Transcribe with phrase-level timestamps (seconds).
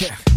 [0.00, 0.29] Check.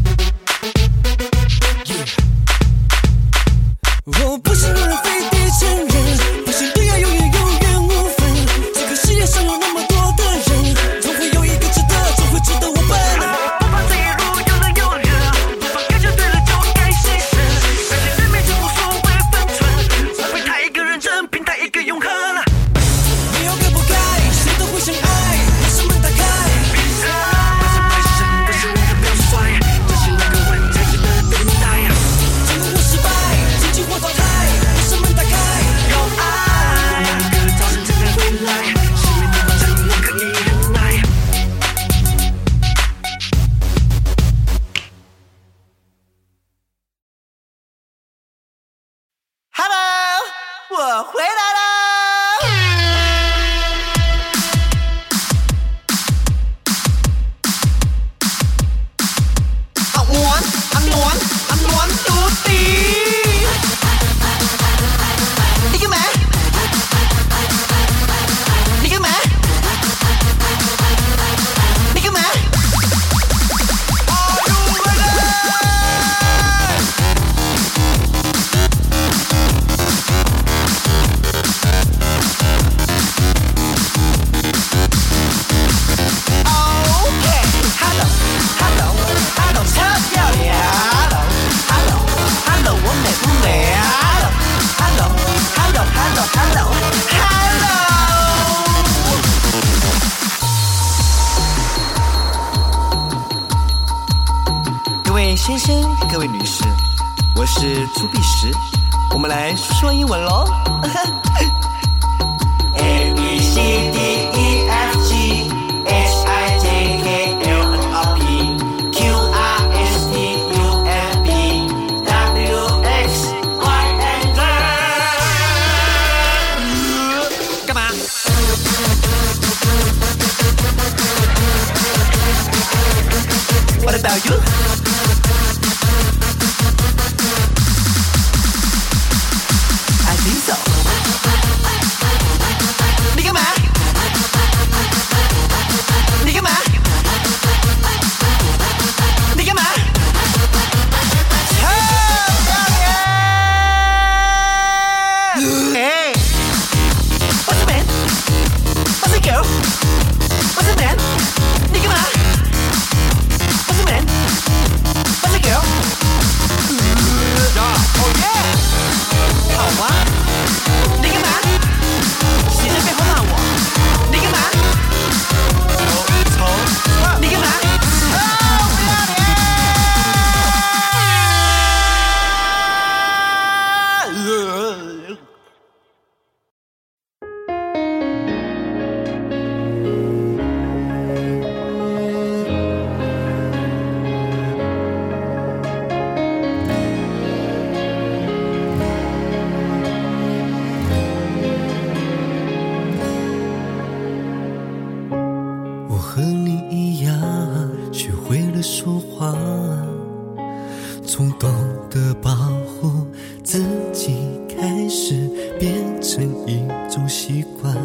[211.06, 211.50] 从懂
[211.90, 212.32] 得保
[212.66, 213.06] 护
[213.44, 214.16] 自己
[214.50, 215.30] 开始，
[215.60, 217.76] 变成一种习惯。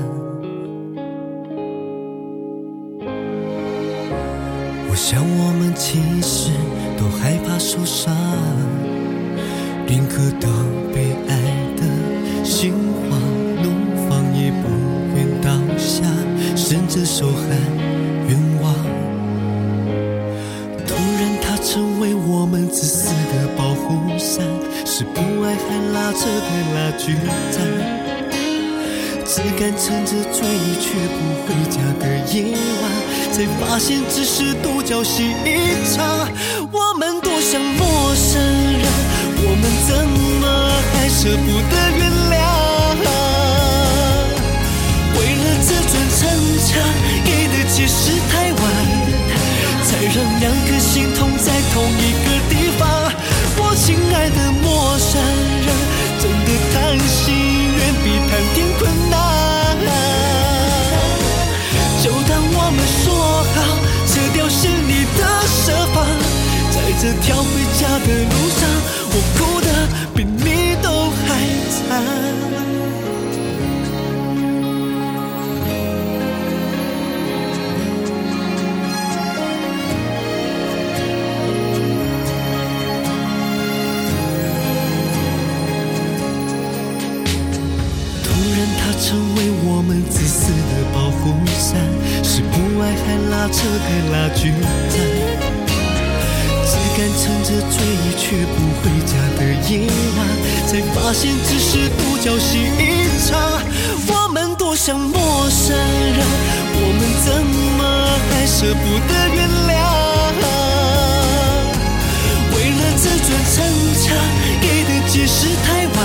[4.88, 6.50] 我想，我们其实
[6.96, 8.14] 都害怕受伤，
[9.86, 10.48] 宁可都
[10.94, 11.36] 被爱
[11.76, 13.18] 的心花
[13.62, 14.68] 怒放，也不
[15.16, 16.04] 愿倒下，
[16.56, 17.87] 伸着手喊。
[22.40, 24.46] 我们自私的保护伞，
[24.86, 27.16] 是不爱还拉扯的拉锯
[27.50, 27.58] 战。
[29.26, 30.46] 只敢趁着醉
[30.78, 32.82] 却不回家的夜晚，
[33.32, 36.28] 才发现只是独角戏一场。
[36.70, 38.86] 我们多像陌生人，
[39.42, 39.90] 我们怎
[40.40, 40.46] 么
[40.92, 42.38] 还舍不得原谅？
[45.18, 46.22] 为了这尊城
[46.68, 46.70] 墙，
[47.24, 48.47] 给的解释太，
[50.10, 52.88] 让两颗心痛在同一个地方。
[53.60, 55.20] 我亲爱的陌生
[55.64, 55.68] 人，
[56.18, 57.34] 真的谈心
[57.76, 59.16] 远比谈天困难。
[62.02, 63.06] 就当我们说
[63.54, 63.56] 好，
[64.06, 65.96] 撤掉心里的设防，
[66.70, 68.60] 在这条回家的路上，
[69.10, 69.68] 我哭得
[70.14, 70.86] 比你都
[71.26, 71.28] 还
[71.70, 72.57] 惨。
[93.58, 94.94] 扯的拉锯战。
[96.64, 98.22] 只敢趁着醉意却
[98.54, 99.70] 不回家的夜
[100.16, 100.18] 晚，
[100.68, 102.80] 才发现只是独角戏一
[103.26, 103.28] 场。
[104.06, 106.20] 我们多像陌生人，
[106.72, 107.26] 我们怎
[107.76, 107.80] 么
[108.30, 109.36] 还舍不得原
[109.66, 109.70] 谅？
[112.54, 113.56] 为了这尊城
[114.04, 114.06] 墙，
[114.60, 115.98] 给的解释太晚。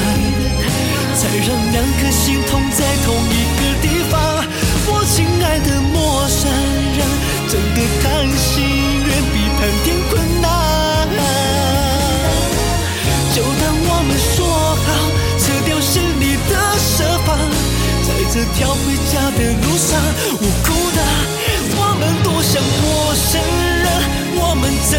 [1.15, 2.59] 才让两颗心痛
[7.83, 10.47] 的谈心远比谈天困难。
[13.35, 14.47] 就当我们说
[14.85, 14.87] 好，
[15.37, 17.35] 撤掉心里的设防，
[18.07, 19.99] 在这条回家的路上，
[20.39, 20.99] 我哭的，
[21.75, 23.41] 我们多像陌生
[23.83, 23.85] 人，
[24.35, 24.91] 我们怎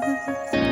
[0.00, 0.58] 惨。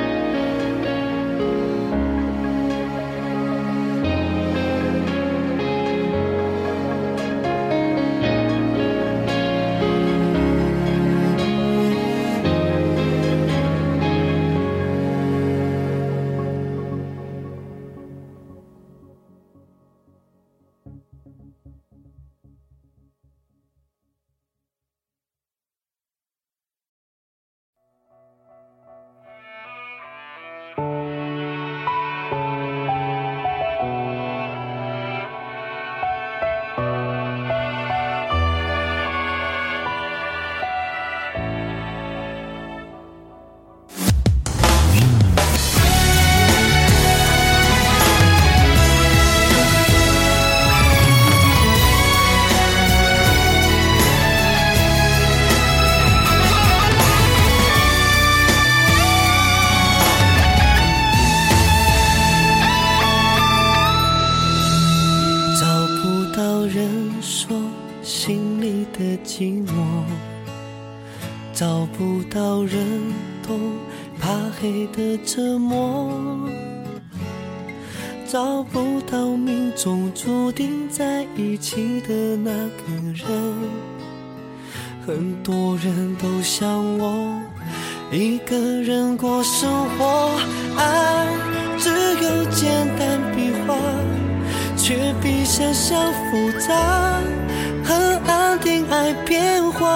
[99.06, 99.86] 安定爱变化。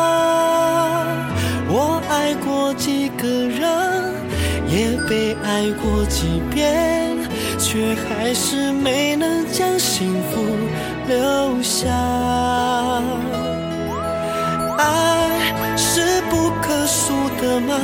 [1.68, 4.14] 我爱过几个人，
[4.68, 7.16] 也被爱过几遍，
[7.58, 10.44] 却还是没能将幸福
[11.08, 11.88] 留下。
[14.78, 17.74] 爱是不可数的吗？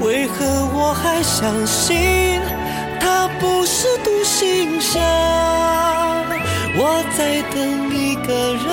[0.00, 2.40] 为何我还相信
[3.00, 3.28] 它？
[3.40, 5.00] 不是独行侠。
[6.74, 8.70] 我在等一个人，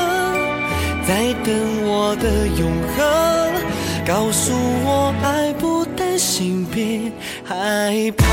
[1.10, 1.52] 在等
[1.88, 3.02] 我的永恒，
[4.06, 7.12] 告诉我爱不担心，别
[7.44, 8.28] 害怕。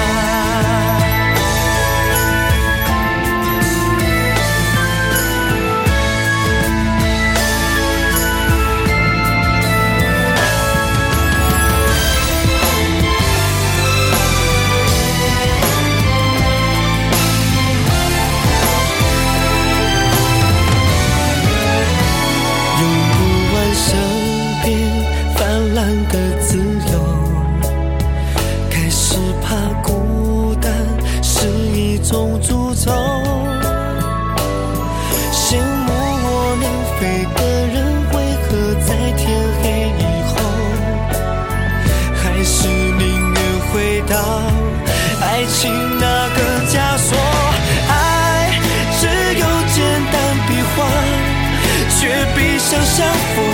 [52.99, 53.46] yourself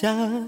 [0.00, 0.47] 下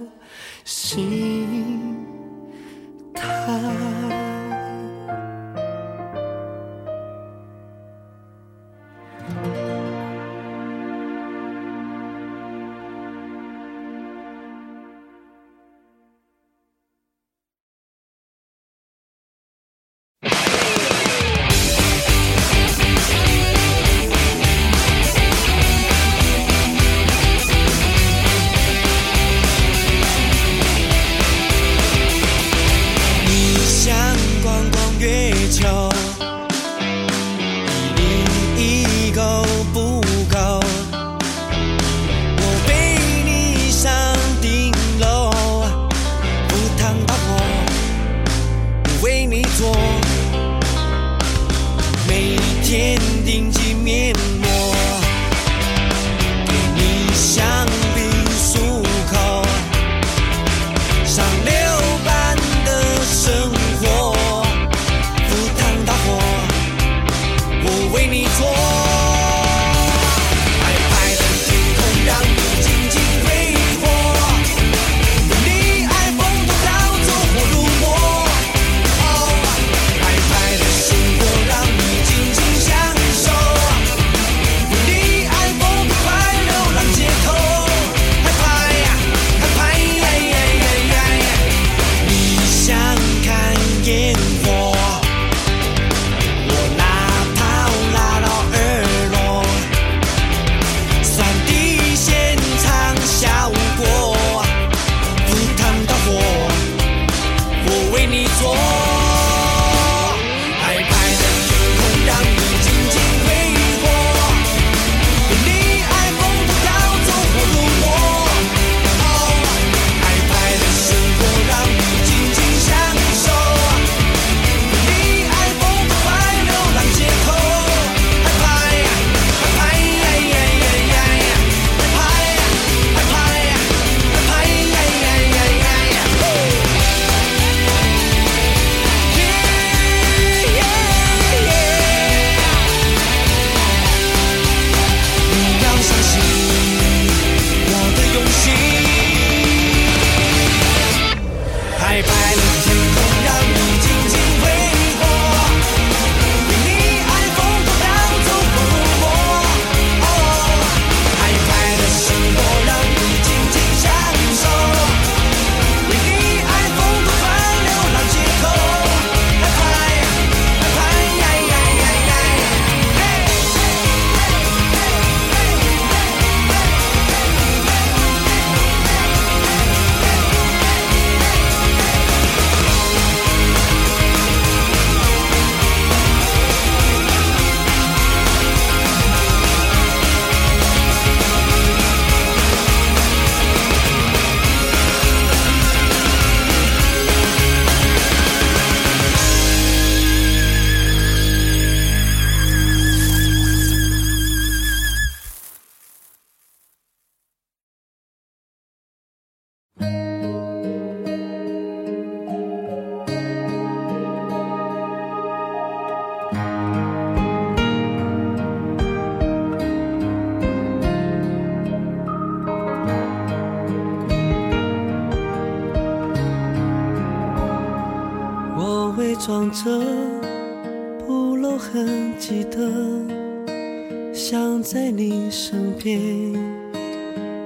[234.31, 236.01] 想在你身边，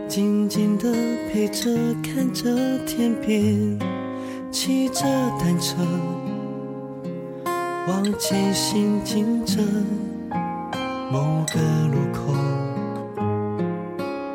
[0.06, 0.92] 静静的
[1.32, 1.70] 陪着，
[2.02, 2.44] 看着
[2.84, 3.78] 天边，
[4.50, 5.02] 骑着
[5.40, 5.76] 单车
[7.88, 9.62] 往前行进着，
[11.10, 12.34] 某个路口，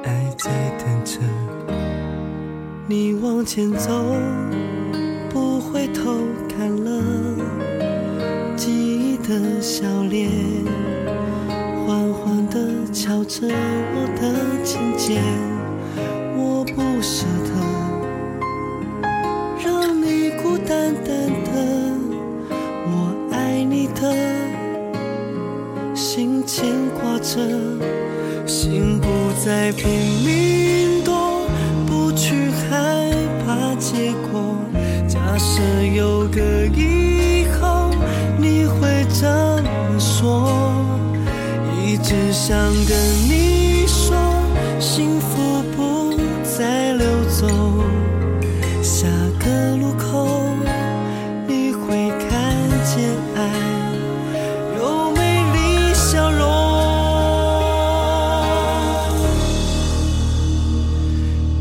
[0.04, 1.20] 爱在等着
[2.88, 3.92] 你往前走。
[5.30, 6.18] 不回头
[6.50, 7.04] 看了，
[8.56, 10.32] 记忆的笑脸，
[13.02, 14.22] 敲着我的
[14.62, 15.24] 琴键，
[16.36, 17.52] 我不舍得
[19.64, 21.08] 让你孤单单
[21.46, 21.50] 的，
[22.92, 24.02] 我爱你的
[25.96, 27.40] 心牵挂着，
[28.46, 29.08] 心不
[29.46, 29.90] 再拼
[30.26, 31.48] 命躲，
[31.88, 33.14] 不去害
[33.46, 34.58] 怕结果。
[35.08, 35.62] 假设
[35.96, 37.09] 有个以
[42.50, 42.98] 想跟
[43.30, 44.18] 你说，
[44.80, 47.48] 幸福不再溜走。
[48.82, 49.06] 下
[49.38, 50.50] 个路口，
[51.46, 52.28] 你会看
[52.86, 53.40] 见爱
[54.80, 55.20] 有美
[55.54, 56.42] 丽笑容。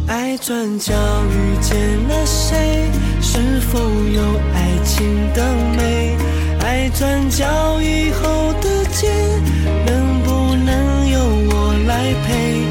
[0.06, 1.76] 爱转角遇见
[2.08, 2.90] 了谁？
[3.20, 4.22] 是否有
[4.54, 6.16] 爱情的美？
[6.62, 7.44] 爱转角
[7.82, 9.12] 以后的街，
[9.84, 10.07] 能
[12.28, 12.62] 来陪？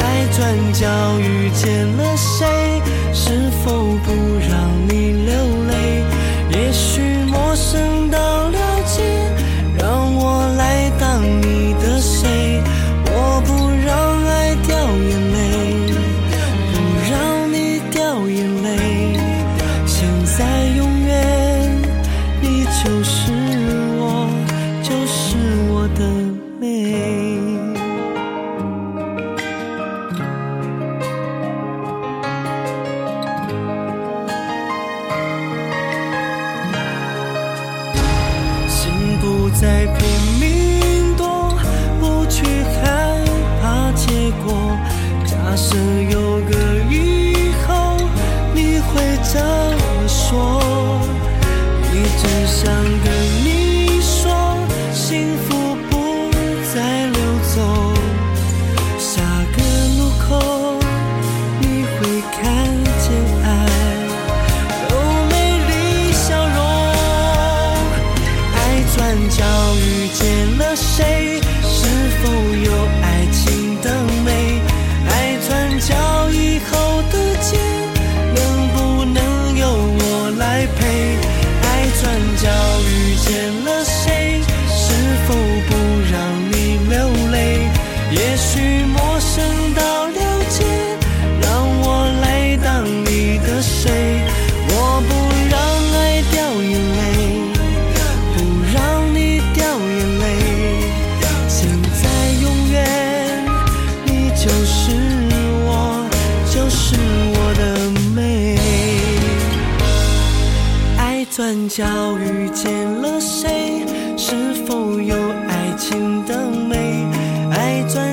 [0.00, 0.86] 爱转角
[1.20, 2.82] 遇见了谁？
[3.12, 4.10] 是否不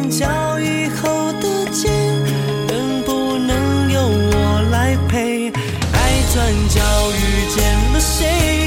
[0.01, 1.87] 转角以后的街，
[2.67, 5.51] 能不能由我来陪？
[5.51, 7.61] 爱转角遇见
[7.93, 8.60] 了谁？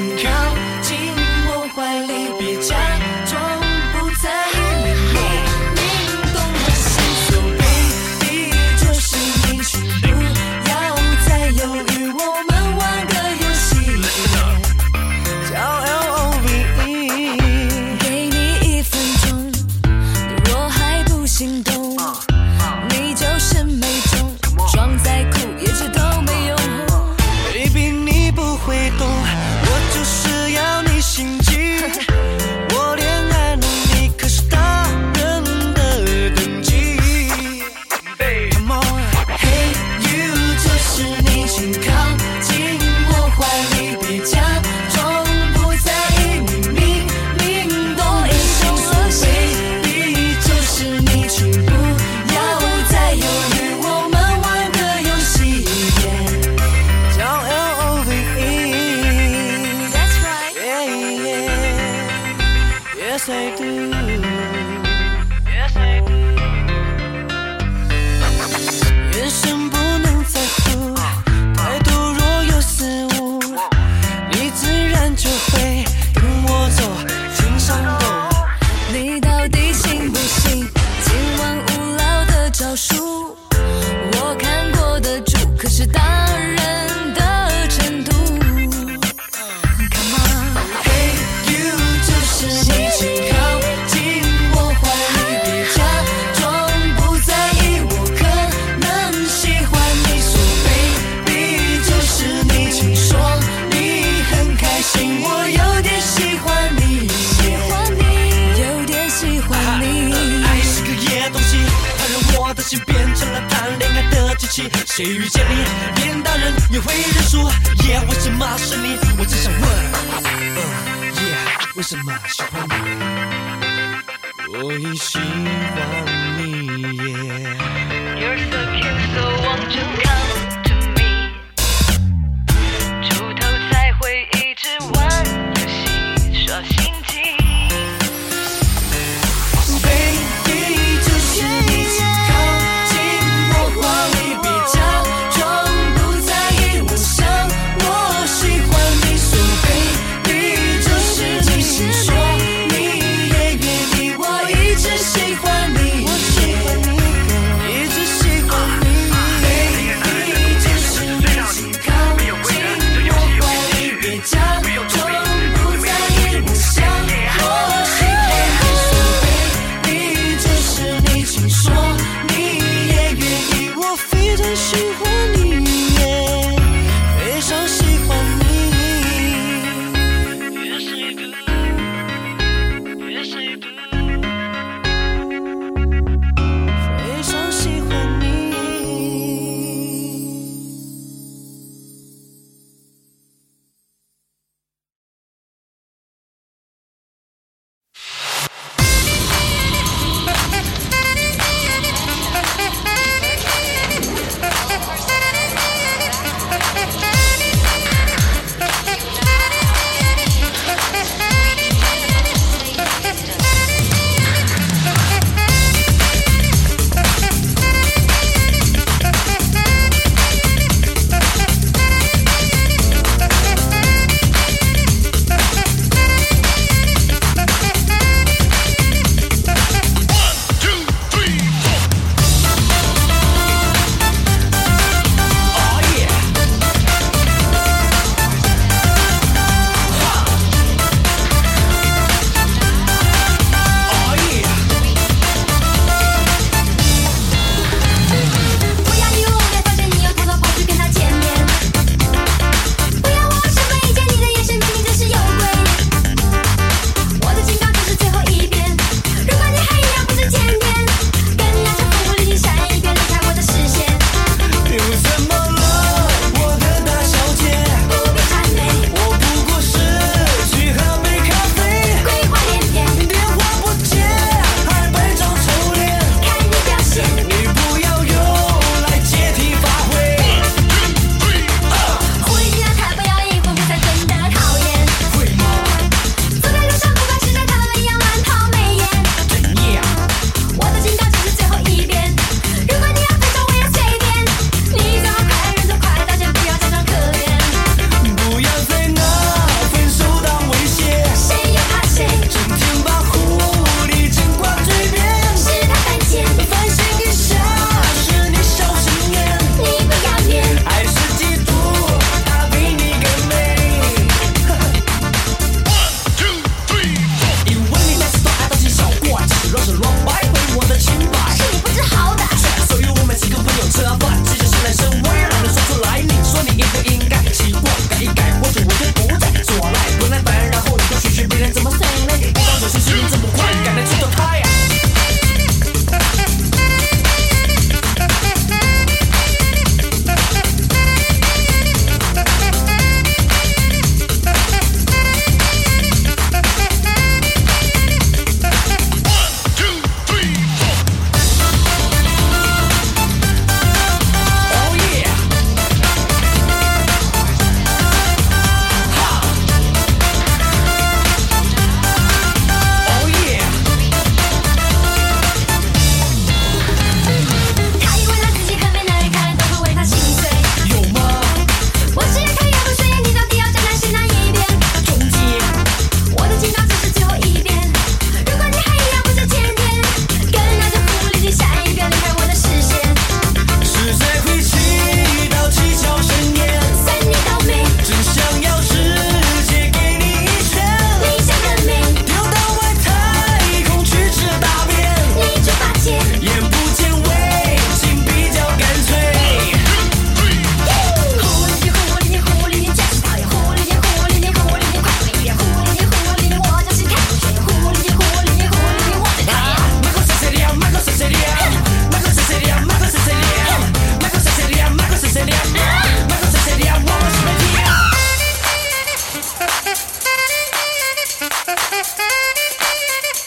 [0.00, 0.41] 你，请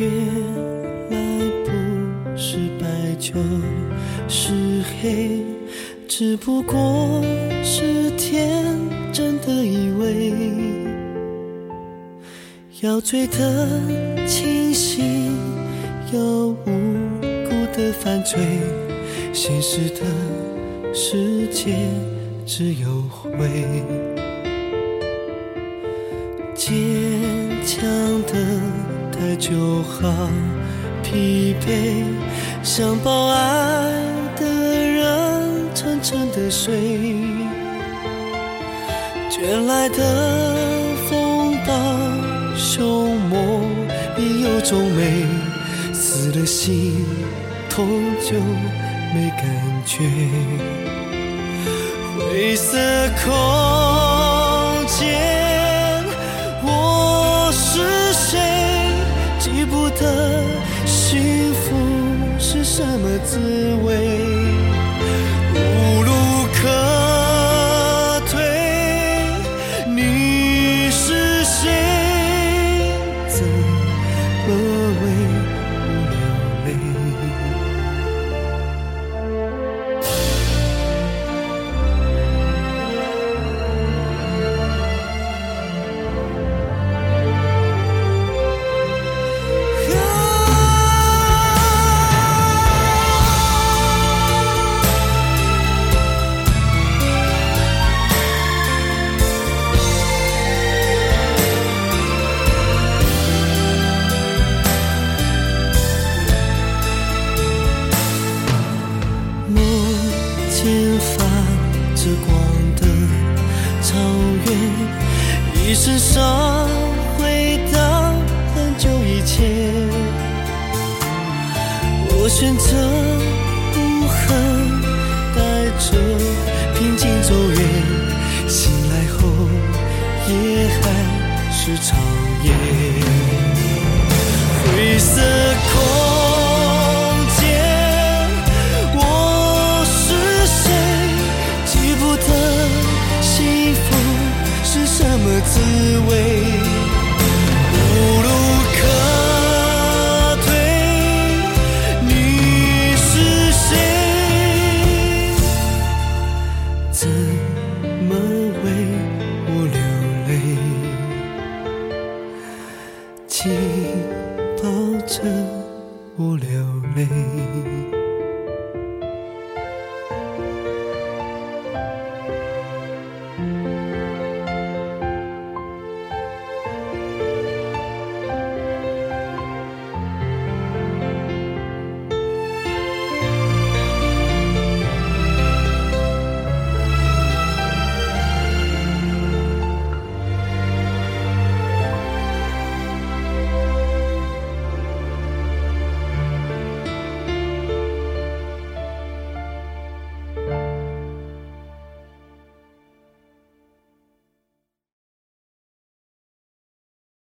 [0.00, 0.08] 原
[1.10, 1.18] 来
[1.62, 3.34] 不是白就
[4.28, 5.44] 是黑
[6.08, 7.22] 只不过
[7.62, 8.64] 是天
[9.12, 10.32] 真的以为。
[12.80, 13.68] 要醉得
[14.26, 15.36] 清醒
[16.14, 18.40] 又无辜的犯罪
[19.34, 21.76] 现实的世界
[22.46, 23.46] 只有灰。
[26.54, 26.70] 坚
[27.66, 27.82] 强
[28.22, 28.89] 的
[29.20, 30.30] 太久，好
[31.02, 32.04] 疲惫，
[32.62, 33.92] 想抱爱
[34.34, 36.72] 的人沉沉的睡，
[39.30, 40.56] 卷来的
[41.06, 43.62] 风暴凶猛，
[44.16, 45.26] 必有种美，
[45.92, 47.04] 死了心
[47.68, 47.86] 痛
[48.22, 48.38] 就
[49.14, 49.44] 没感
[49.84, 49.98] 觉。
[52.16, 52.78] 灰色
[53.22, 53.30] 空
[62.80, 63.38] 什么滋
[63.84, 64.29] 味，